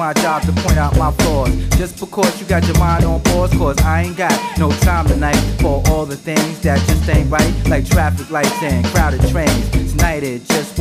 [0.00, 1.50] My job to point out my flaws?
[1.76, 5.36] Just because you got your mind on pause, cause I ain't got no time tonight
[5.60, 7.52] for all the things that just ain't right.
[7.68, 9.68] Like traffic lights and crowded trains.
[9.92, 10.78] Tonight it just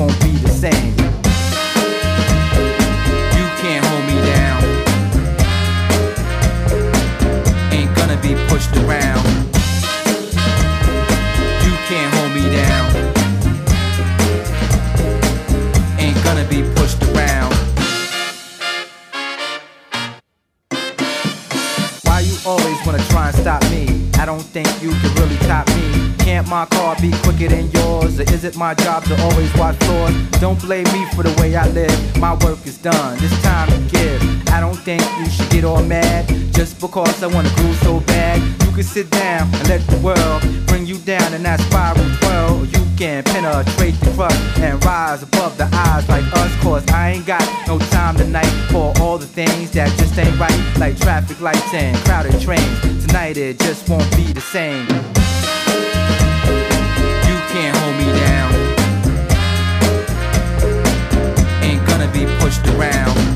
[29.00, 30.16] job to always watch floors?
[30.39, 32.17] Don't blame me for the way I live.
[32.17, 33.17] My work is done.
[33.22, 34.22] It's time to give.
[34.50, 38.42] I don't think you should get all mad just because I wanna groove so bad.
[38.66, 42.66] You can sit down and let the world bring you down in that spiral twirl.
[42.66, 46.55] You can penetrate the crust and rise above the eyes like us.
[46.61, 50.59] Cause I ain't got no time tonight for all the things that just ain't right.
[50.77, 53.05] Like traffic lights and crowded trains.
[53.05, 54.88] Tonight it just won't be the same.
[62.49, 63.29] Pushed around.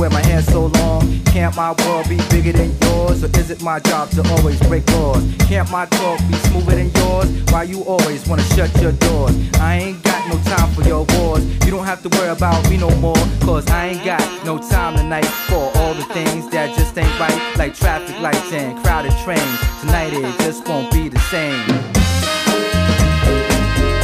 [0.00, 1.20] Wear my hair so long?
[1.26, 3.22] Can't my world be bigger than yours?
[3.22, 5.22] Or is it my job to always break laws?
[5.40, 7.28] Can't my talk be smoother than yours?
[7.52, 9.36] Why you always wanna shut your doors?
[9.60, 11.44] I ain't got no time for your wars.
[11.66, 13.22] You don't have to worry about me no more.
[13.42, 17.58] Cause I ain't got no time tonight for all the things that just ain't right.
[17.58, 19.58] Like traffic lights and crowded trains.
[19.82, 21.60] Tonight it just won't be the same.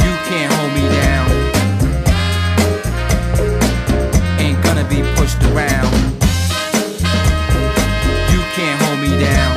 [0.05, 1.06] You can't hold me down.
[4.89, 5.91] Be pushed around.
[8.31, 9.53] You can't hold me down.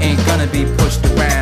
[0.00, 1.41] Ain't gonna be pushed around.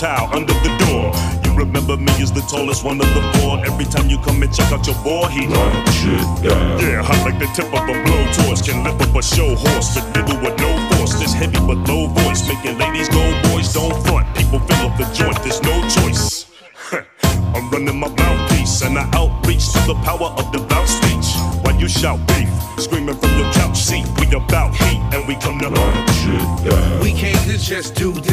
[0.00, 1.12] Towel under the door.
[1.44, 3.60] You remember me as the tallest one of the four.
[3.66, 5.44] Every time you come and check out your boy, he
[6.80, 8.64] Yeah, hot like the tip of a blowtorch.
[8.64, 11.20] Can lift up a show horse, but diddle with no force.
[11.20, 13.20] This heavy but low voice, making ladies go,
[13.52, 14.24] boys don't front.
[14.34, 16.48] People fill up the joint, there's no choice.
[17.54, 21.28] I'm running my mouthpiece and I outreach to the power of devout speech.
[21.60, 22.48] While you shout beef,
[22.80, 27.00] screaming from your couch seat, we about heat and we come to run shit down.
[27.00, 28.29] We came to just do this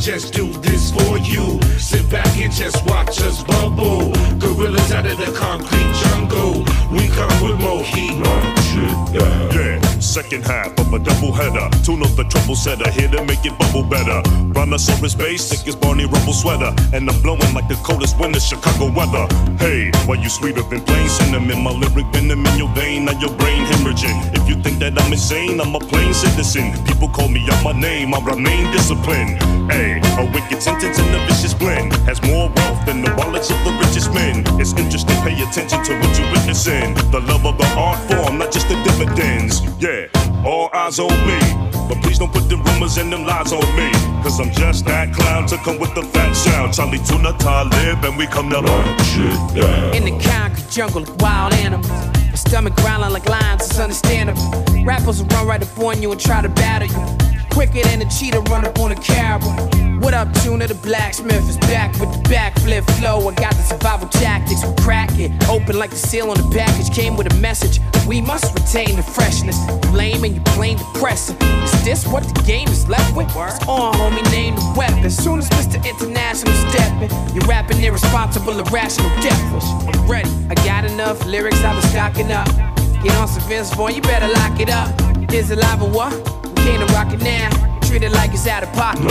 [0.00, 1.60] just do this for you.
[1.78, 4.12] Sit back and just watch us bubble.
[4.38, 6.64] Gorillas out of the concrete jungle.
[6.92, 8.16] We come with more heat.
[9.12, 11.68] Yeah, second half of a double header.
[11.82, 14.22] Tune up the triple setter, here to make it bubble better.
[14.52, 16.72] Brontosaurus bass, thick as Barney Rubble sweater.
[16.92, 19.26] And I'm blowing like the coldest winter Chicago weather.
[19.58, 21.62] Hey, why you sweeter than plain cinnamon?
[21.62, 24.34] My lyric venom in your vein, now your brain hemorrhaging.
[24.34, 26.72] If you think that I'm insane, I'm a plain citizen.
[26.86, 29.57] People call me out my name, I remain disciplined.
[29.70, 33.72] A wicked sentence and a vicious blend has more wealth than the wallets of the
[33.72, 34.42] richest men.
[34.58, 36.94] It's interesting, pay attention to what you're witnessing.
[37.10, 39.60] The love of the art form, not just the dividends.
[39.78, 40.08] Yeah,
[40.44, 41.38] all eyes on me.
[41.88, 43.92] But please don't put them rumors and them lies on me.
[44.22, 46.74] Cause I'm just that clown to come with the fat sound.
[46.74, 49.94] Charlie Tuna Talib, and we come to run shit down.
[49.94, 51.90] In the concrete jungle of wild animals.
[52.34, 54.64] Stomach growling like lions, it's understandable.
[54.84, 57.17] Rappers will run right up on you and try to battle you.
[57.58, 59.98] Quicker than a cheetah run up on a caribou.
[59.98, 60.68] What up, Tuna?
[60.68, 63.28] The blacksmith is back with the backflip flow.
[63.28, 65.32] I got the survival tactics, we crack it.
[65.48, 66.94] Open like the seal on the package.
[66.94, 67.80] Came with a message.
[68.06, 69.58] We must retain the freshness.
[69.90, 71.36] Lame and you plain depressing.
[71.64, 73.26] Is this what the game is left with?
[73.26, 75.10] It's on, homie, name the weapon.
[75.10, 75.84] Soon as Mr.
[75.84, 79.66] International stepping, you're rapping irresponsible, irrational, devilish.
[79.66, 80.30] I'm ready.
[80.48, 82.46] I got enough lyrics, I've been stocking up.
[83.02, 84.94] Get on some Vince Vaughn, you better lock it up.
[85.32, 86.38] Is it live or what?
[86.58, 87.50] We came to rock it now.
[87.80, 89.04] Treat it like it's out of pocket.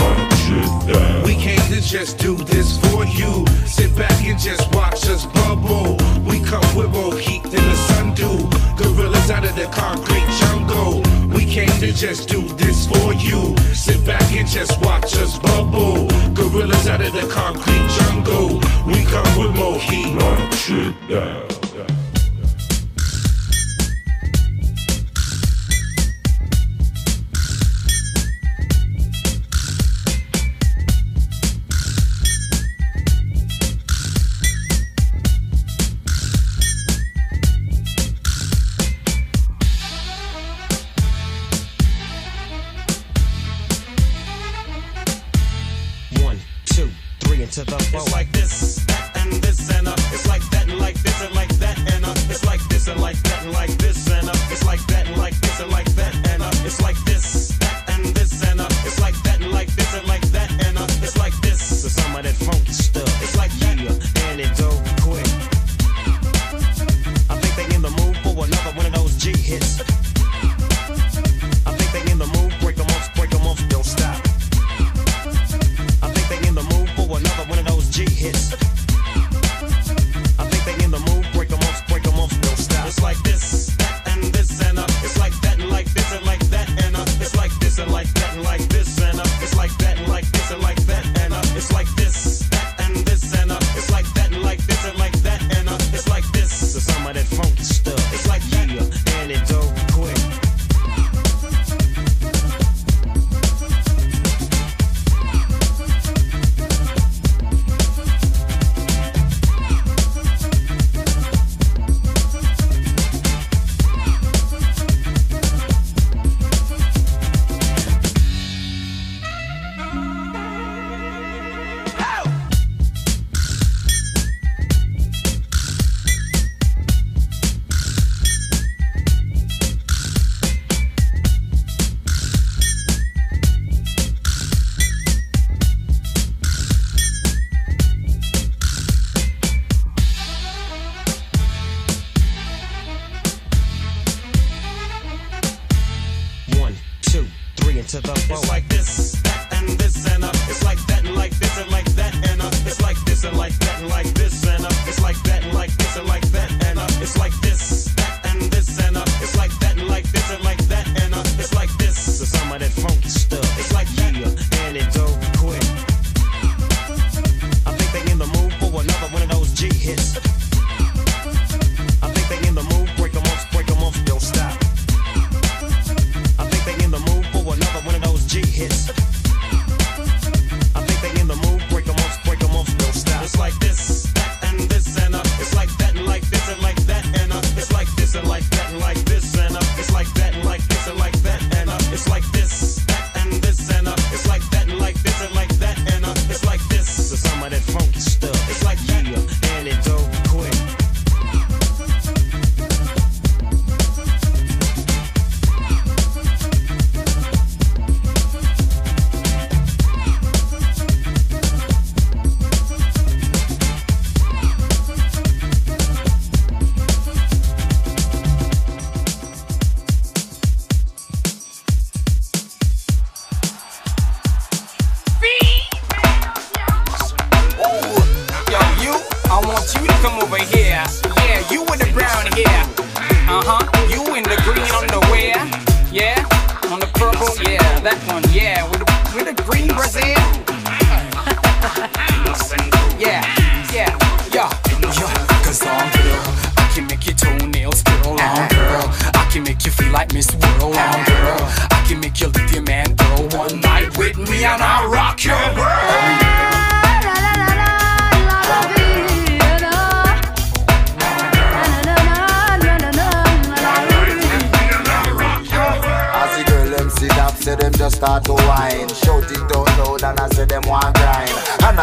[1.24, 3.46] We came to just do this for you.
[3.66, 5.96] Sit back and just watch us bubble.
[6.24, 8.48] We come with more heat than the sun do.
[8.76, 11.02] Gorillas out of the concrete jungle.
[11.28, 13.56] We came to just do this for you.
[13.74, 16.08] Sit back and just watch us bubble.
[16.34, 18.60] Gorillas out of the concrete jungle.
[18.86, 20.14] We come with more heat.
[20.14, 21.57] Knock shit down.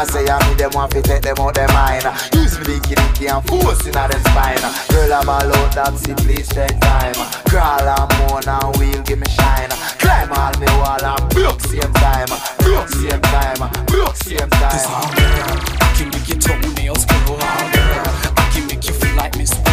[0.05, 3.27] Say I mean them want to take them out their mind Use me the dicky
[3.27, 7.15] and force inna them spine Girl I'm all out that see please take time.
[7.49, 9.69] Crawl and moan and wheel give me shine.
[9.99, 12.27] Climb all me wall and broke same time.
[12.59, 14.71] Broke same time, broke same time.
[14.71, 18.07] Cause oh, girl, I can make your toenails curl Oh girl,
[18.37, 19.64] I can make you feel like Miss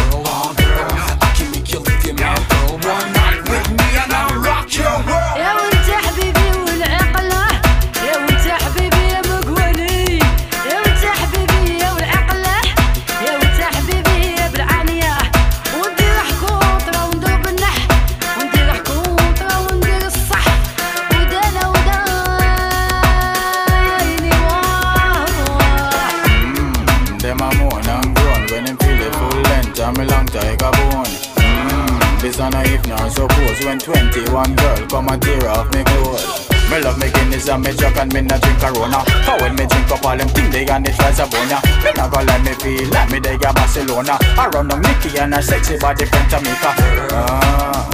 [33.79, 36.49] 2021 girl, come and tear off me clothes.
[36.69, 39.03] Me love me Guinness and me Jack and me not drink Corona.
[39.25, 41.59] Cause when me drink up all them things, they and it tries a boner.
[41.83, 44.17] Me not gonna let me feel like me they got Barcelona.
[44.21, 46.73] I run on Mickey and a sexy body from Jamaica.
[47.13, 47.87] Ah,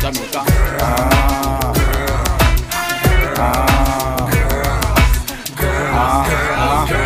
[0.00, 0.44] Jamaica.
[0.80, 1.74] Ah,
[3.38, 3.56] ah,
[5.88, 7.05] ah, ah.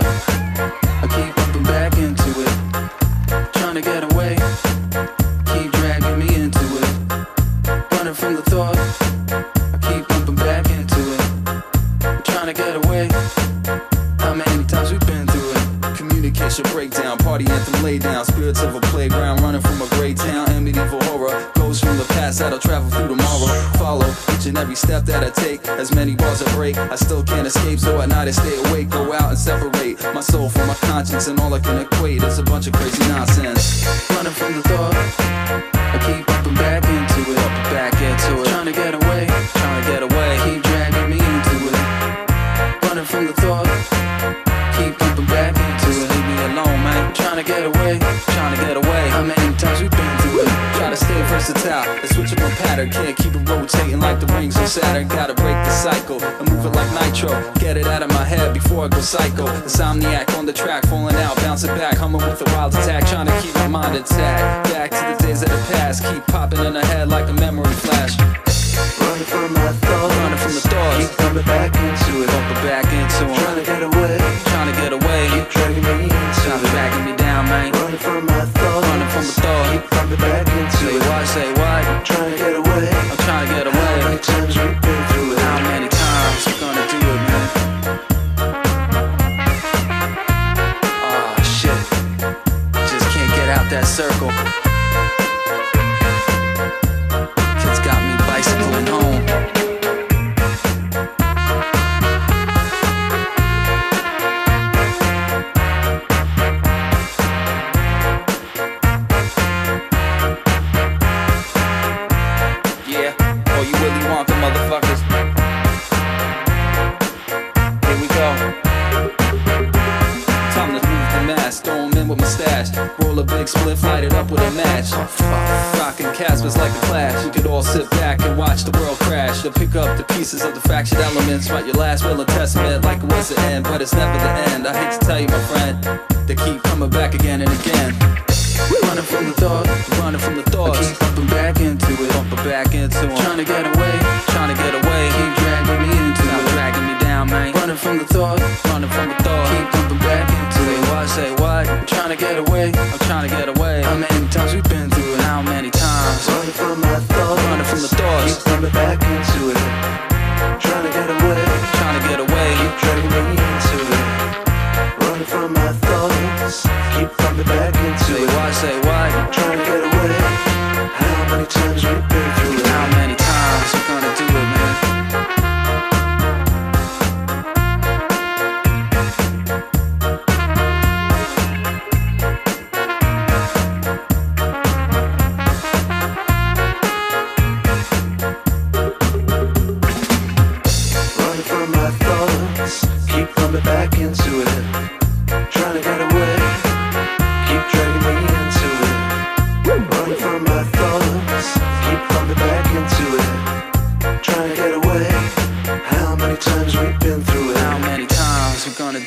[93.85, 94.70] Circle.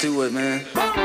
[0.05, 1.04] Do it, man?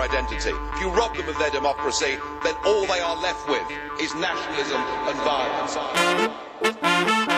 [0.00, 0.50] identity.
[0.50, 3.62] If you rob them of their democracy, then all they are left with
[4.00, 7.29] is nationalism and violence.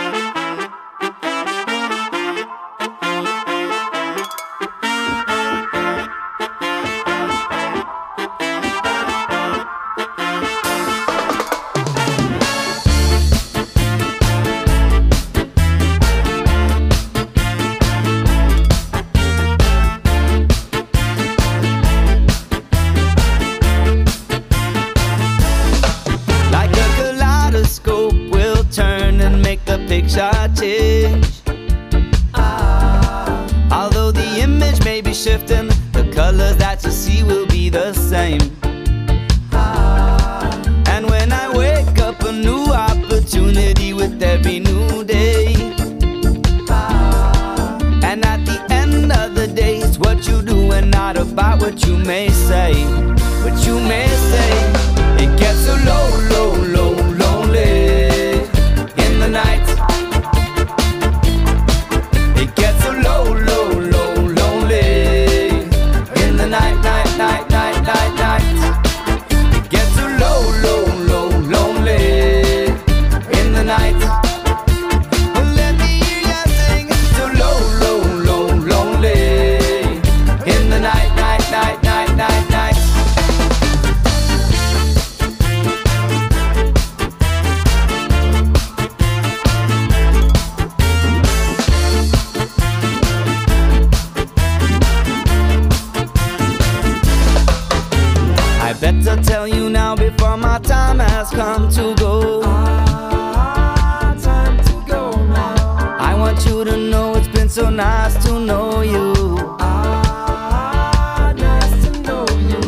[108.25, 109.13] to know you.
[109.61, 112.61] Ah, nice to know you.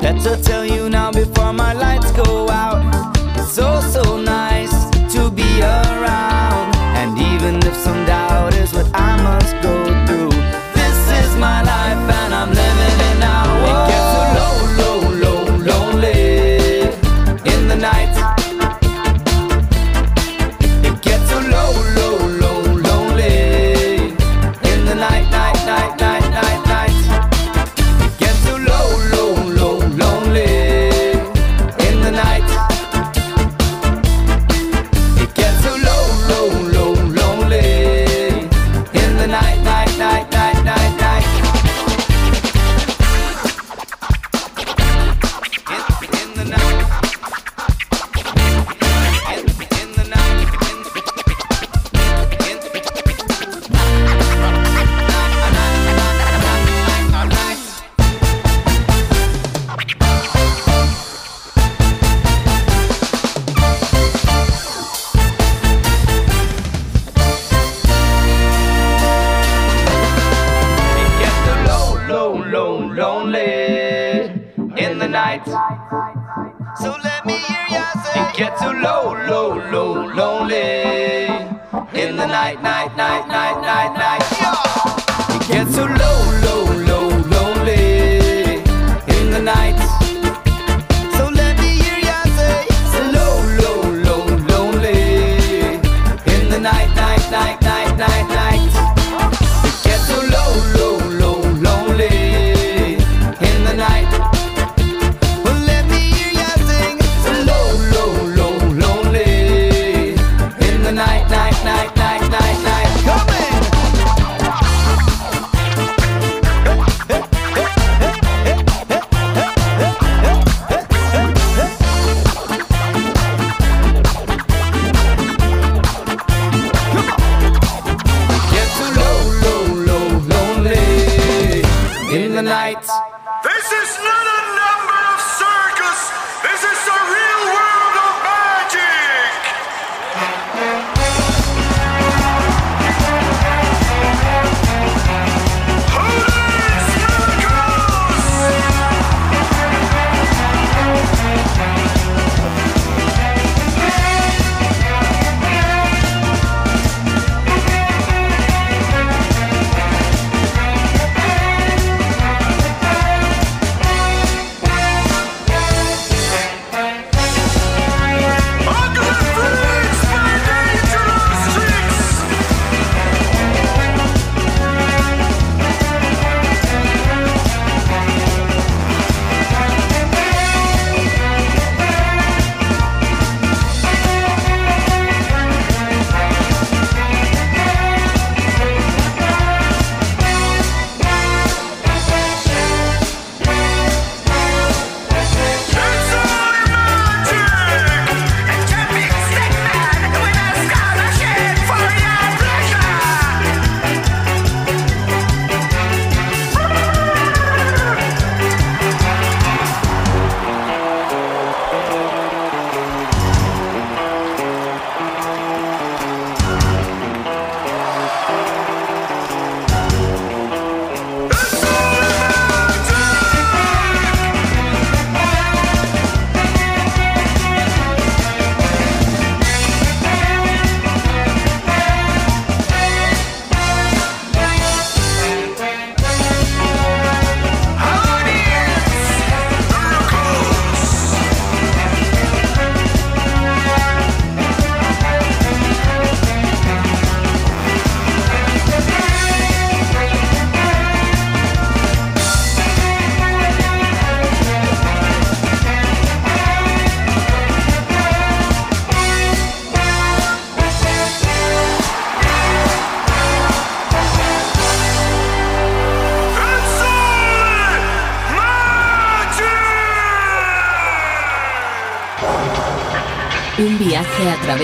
[0.00, 2.82] Better tell you now before my lights go out.
[3.38, 4.74] It's so, so nice
[5.14, 6.35] to be around.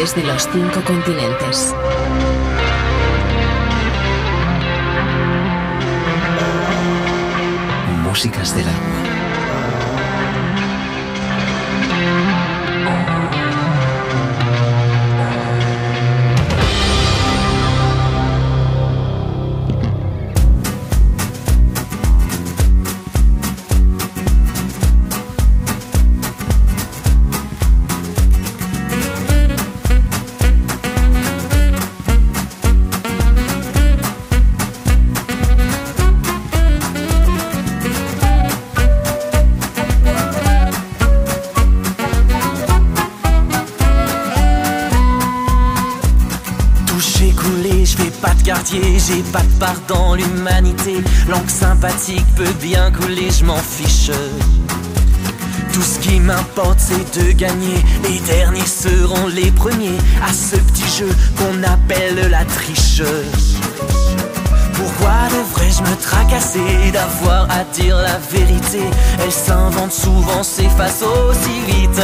[0.02, 1.74] Través de los cinco continentes.
[8.02, 8.91] Músicas del agua.
[52.36, 54.10] Peut bien couler, je m'en fiche.
[55.72, 57.76] Tout ce qui m'importe c'est de gagner.
[58.04, 63.02] Les derniers seront les premiers à ce petit jeu qu'on appelle la triche.
[64.74, 68.80] Pourquoi devrais-je me tracasser d'avoir à dire la vérité
[69.22, 72.00] Elle s'invente souvent, s'efface aussi vite.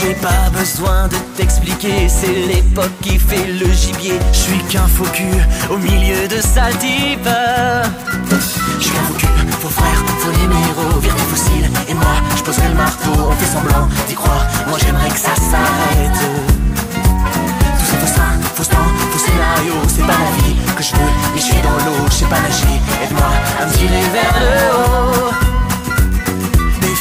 [0.00, 4.16] J'ai pas besoin de t'expliquer, c'est l'époque qui fait le gibier.
[4.32, 5.24] Je suis qu'un faux cul
[5.70, 7.28] au milieu de sales types.
[8.30, 9.26] Je suis un faux cul,
[9.60, 11.68] faux frère, faux numéro, viré fossile.
[11.88, 14.46] Et moi, je poserai le marteau, on fait semblant d'y croire.
[14.68, 16.20] Moi j'aimerais que ça s'arrête.
[17.80, 18.22] Tout ça faux ça,
[18.54, 21.12] faux temps, faux scénario, c'est pas la vie que je veux.
[21.34, 22.78] Et je suis dans l'eau, je sais pas nager.
[23.02, 23.30] Aide-moi
[23.60, 25.47] à me tirer vers le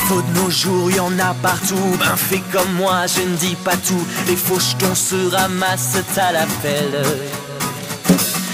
[0.08, 1.76] beau jour, y en a partout.
[2.00, 4.06] Ben fais comme moi, je ne dis pas tout.
[4.28, 7.04] Les faux se ramassent à la pelle.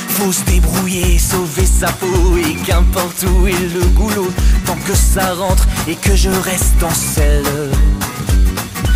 [0.10, 4.32] Faut se débrouiller, sauver sa peau Et qu'importe où est le goulot
[4.66, 7.72] Tant que ça rentre et que je reste en selle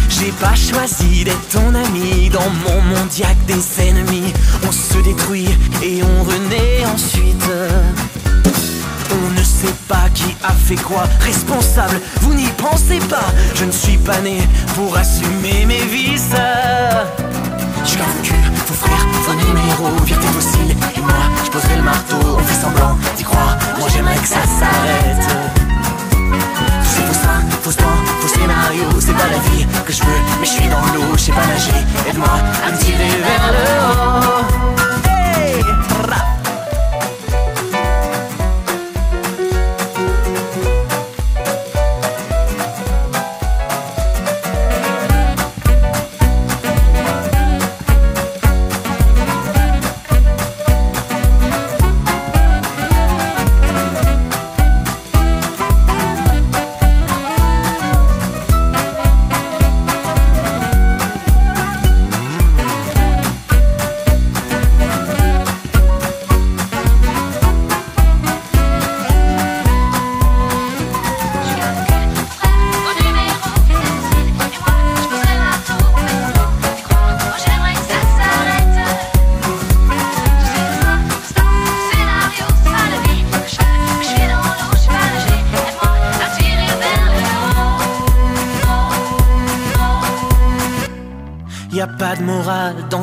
[0.09, 4.31] J'ai pas choisi d'être ton ami Dans mon que des ennemis
[4.67, 5.49] On se détruit
[5.81, 7.43] et on renaît ensuite
[9.57, 11.03] sait pas qui a fait quoi.
[11.21, 13.29] Responsable, vous n'y pensez pas.
[13.55, 14.37] Je ne suis pas né
[14.75, 16.35] pour assumer mes vices.
[17.83, 22.17] Je vos culs, vos frères, vos numéros Vérité fossile, et moi je poserai le marteau.
[22.37, 25.27] On fait semblant d'y croire, moi j'aimerais que ça s'arrête.
[26.11, 28.99] Tous ces faux seins, faux temps, faux scénarios.
[28.99, 31.13] C'est pas la vie que je veux, mais je suis dans l'eau.
[31.15, 34.45] Je sais pas nager, aide-moi à me tirer vers le haut.
[35.09, 35.63] Hey,
[36.09, 36.36] rap.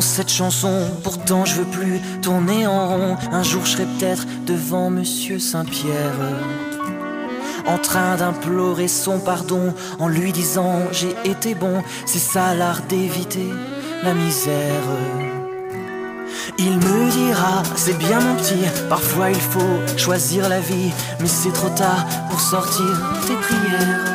[0.04, 3.16] Cette chanson, pourtant je veux plus tourner en rond.
[3.32, 6.12] Un jour je serai peut-être devant Monsieur Saint-Pierre,
[7.66, 13.48] en train d'implorer son pardon, en lui disant j'ai été bon, c'est ça l'art d'éviter
[14.02, 14.82] la misère.
[16.58, 21.52] Il me dira, c'est bien mon petit, parfois il faut choisir la vie, mais c'est
[21.52, 22.86] trop tard pour sortir
[23.26, 24.14] tes prières.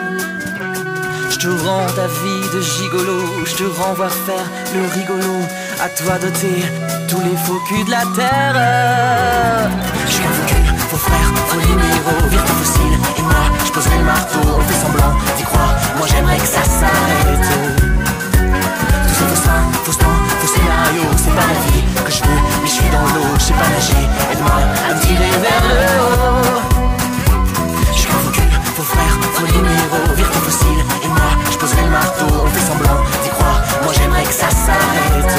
[1.31, 5.33] Je te rends ta vie de gigolo, je te renvoie faire le rigolo.
[5.81, 6.61] À toi d'ôter
[7.07, 9.69] tous les faux culs de la terre.
[10.05, 12.99] Je suis un faux cul, faux frère, faux numéro, virtu fossile.
[13.17, 15.73] Et moi, je poserai le marteau, on fait semblant d'y croire.
[15.97, 17.49] Moi j'aimerais que ça s'arrête.
[19.07, 22.41] Tous ces faux seins, faux temps, faux scénario, c'est pas la vie que je veux,
[22.61, 24.03] mais je suis dans l'eau, je sais pas nager.
[24.33, 26.59] Aide-moi à me tirer vers le haut.
[27.93, 30.83] Je suis un faux cul, faux frère, faux numéro, virtu fossile.
[31.05, 32.99] Et moi, je poserai le marteau, on fait semblant
[33.93, 35.33] j'aimerais que ça s'arrête.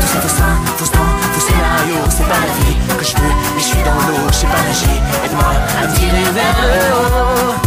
[0.00, 0.98] Tout ça, tout ça, tout ça,
[1.34, 4.34] tout scénario, c'est pas la vie que je veux, mais je suis dans l'eau, je
[4.34, 5.00] sais pas nager.
[5.24, 7.65] Aide-moi à me tirer vers le haut.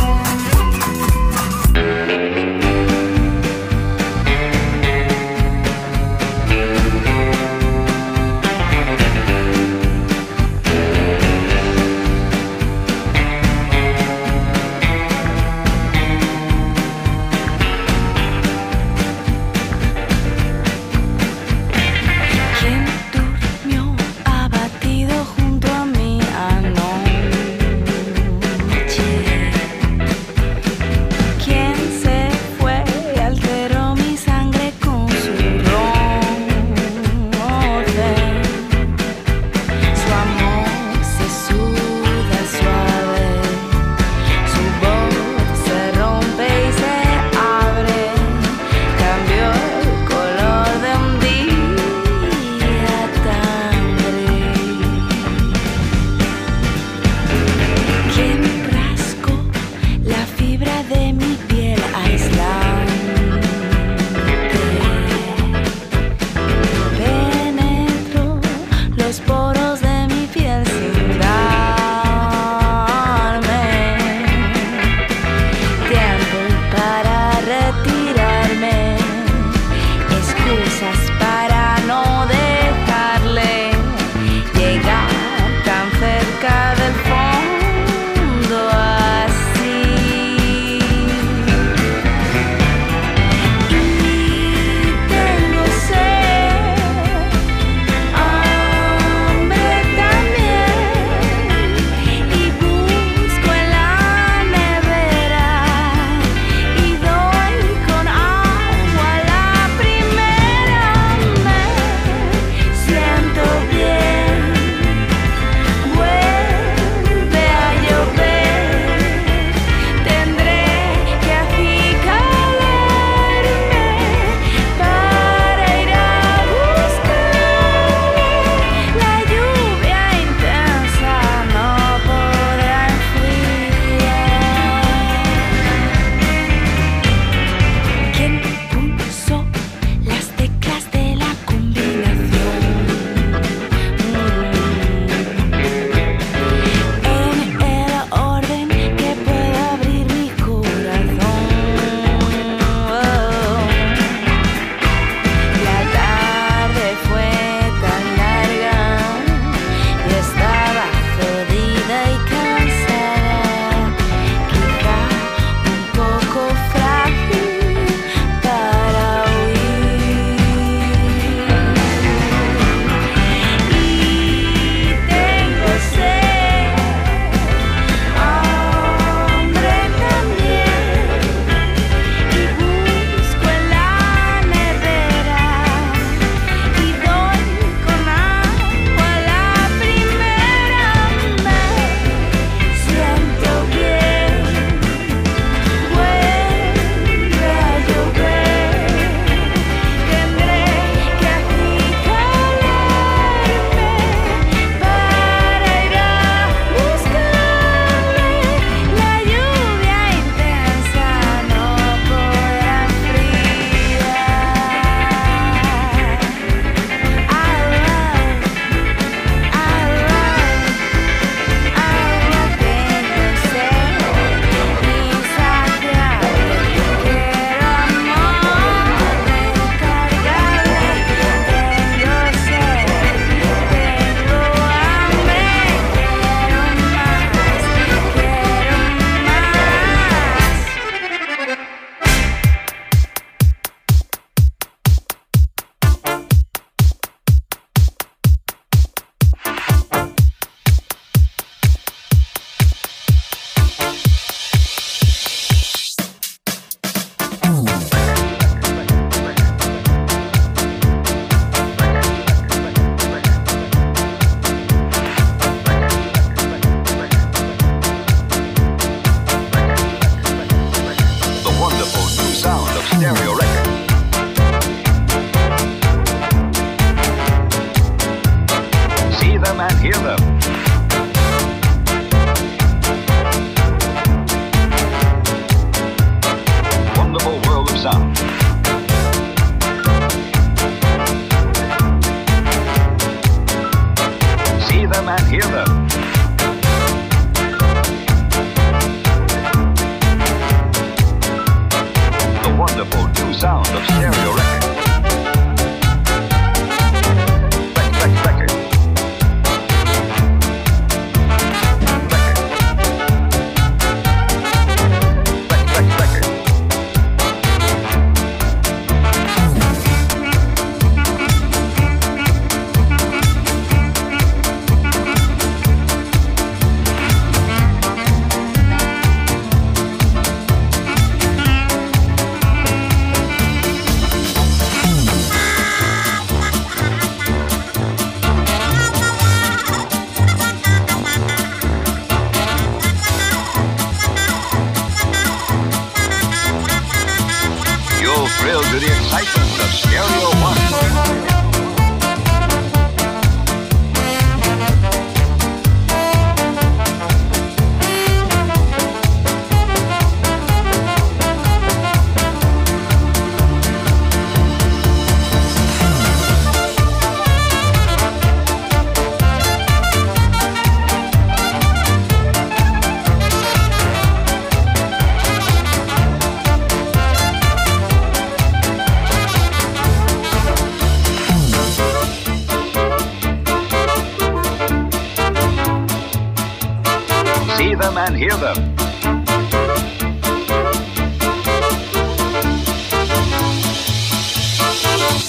[388.16, 388.76] Hear them.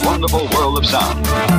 [0.05, 1.50] Wonderful world of sound.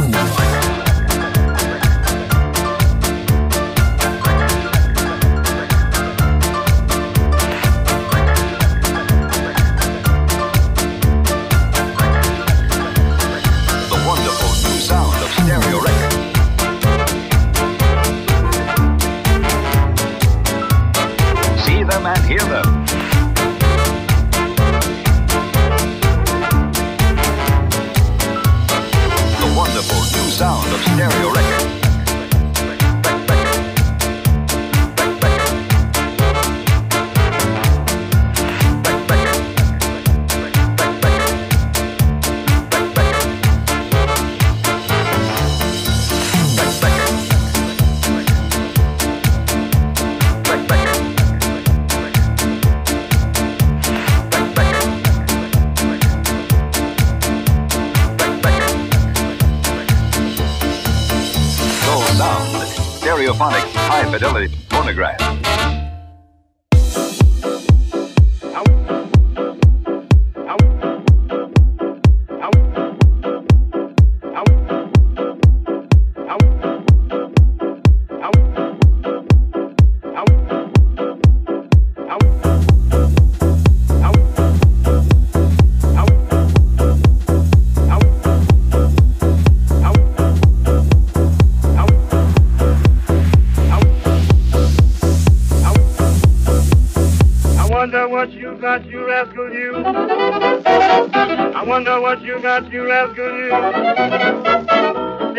[98.22, 99.74] What you got, you rascal, you.
[99.84, 103.52] I wonder what you got, you rascal, you.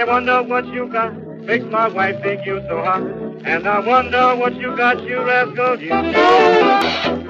[0.00, 3.02] I wonder what you got, makes my wife think you so hot.
[3.44, 7.21] And I wonder what you got, you rascal, you.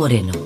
[0.00, 0.39] Moreno.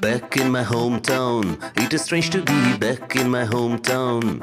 [0.00, 4.42] Back in my hometown, it is strange to be back in my hometown.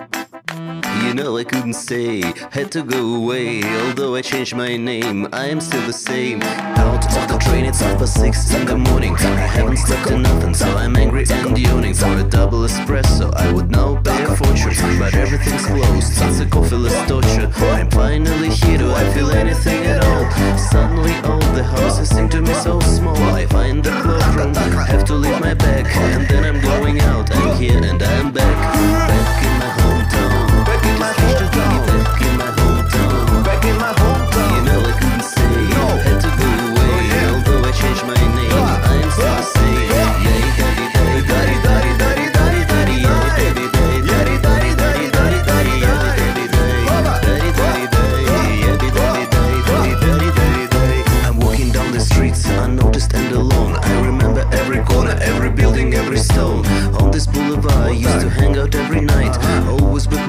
[1.04, 3.64] You know I couldn't stay, had to go away.
[3.64, 6.42] Although I changed my name, I am still the same.
[7.12, 9.14] Of the train, it's half six in the morning.
[9.16, 11.94] I haven't slept nothing, so I'm angry and yawning.
[11.94, 16.14] For a double espresso, I would now pay a fortune, but everything's closed.
[16.14, 18.78] Since the coffeeless torture, I'm finally here.
[18.78, 20.26] Do I feel anything at all?
[20.58, 23.18] Suddenly, all the houses seem to me so small.
[23.18, 27.30] I find the cloakroom, have to leave my bag, and then I'm going out.
[27.36, 28.56] I'm here and I'm back,
[29.10, 29.51] back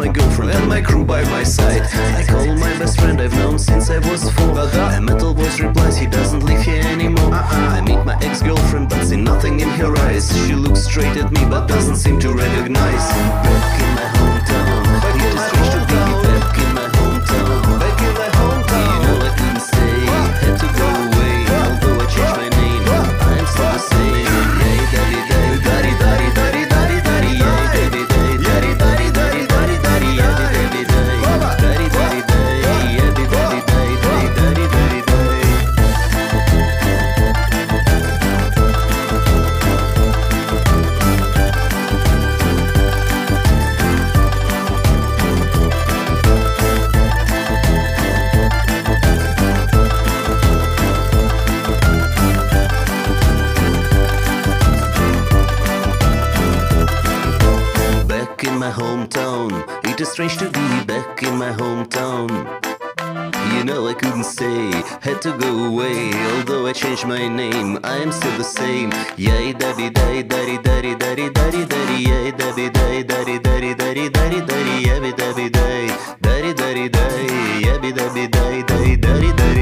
[0.06, 1.82] my girlfriend and my crew by my side.
[2.16, 4.58] I call my best friend I've known since I was four.
[4.58, 4.96] Uh-huh.
[4.96, 7.32] A metal voice replies he doesn't live here anymore.
[7.32, 7.76] Uh-uh.
[7.76, 10.26] I meet my ex-girlfriend but see nothing in her eyes.
[10.46, 13.91] She looks straight at me but doesn't seem to recognize.
[64.42, 66.12] had to go away.
[66.34, 68.90] Although I changed my name, I'm still the same.
[69.16, 74.40] Yay, dabby, day, daddy, daddy, daddy, daddy, daddy, yay, dabby, day, daddy, daddy, daddy, daddy,
[74.40, 75.86] daddy, yabby, dabby, day,
[76.20, 77.26] daddy, daddy, day,
[77.62, 79.61] yabby, dabby, day, daddy, daddy, daddy.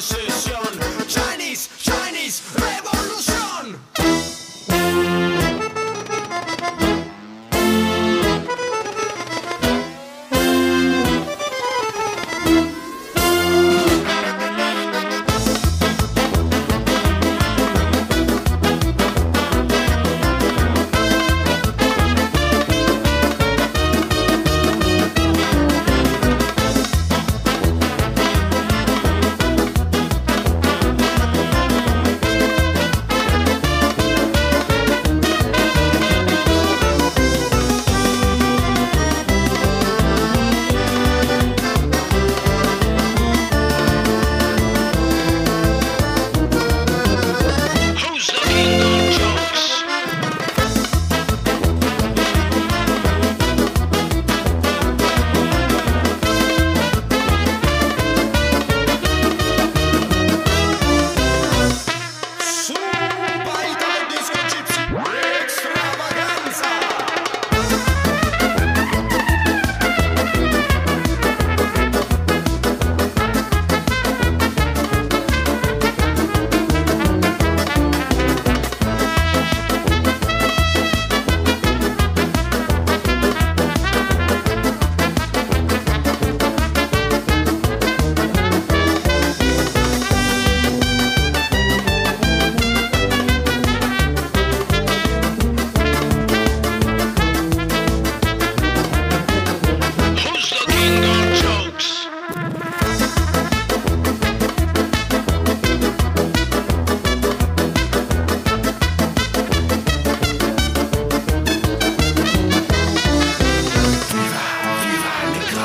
[0.00, 0.59] shit show.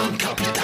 [0.05, 0.54] uncomfortable.